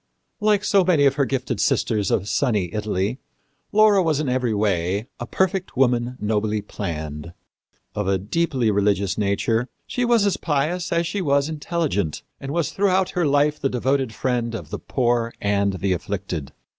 "Like 0.49 0.63
so 0.63 0.83
many 0.83 1.05
of 1.05 1.13
her 1.13 1.25
gifted 1.25 1.59
sisters 1.61 2.09
of 2.09 2.27
sunny 2.27 2.73
Italy, 2.73 3.19
Laura 3.71 4.01
was 4.01 4.19
in 4.19 4.27
every 4.27 4.51
way 4.51 5.05
"a 5.19 5.27
perfect 5.27 5.77
woman 5.77 6.17
nobly 6.19 6.59
planned." 6.63 7.33
Of 7.93 8.07
a 8.07 8.17
deeply 8.17 8.71
religious 8.71 9.15
nature, 9.15 9.69
she 9.85 10.03
was 10.03 10.25
as 10.25 10.37
pious 10.37 10.91
as 10.91 11.05
she 11.05 11.21
was 11.21 11.49
intelligent, 11.49 12.23
and 12.39 12.51
was 12.51 12.71
throughout 12.71 13.11
her 13.11 13.27
life 13.27 13.59
the 13.59 13.69
devoted 13.69 14.11
friend 14.11 14.55
of 14.55 14.71
the 14.71 14.79
poor 14.79 15.35
and 15.39 15.73
the 15.73 15.93
afflicted. 15.93 16.51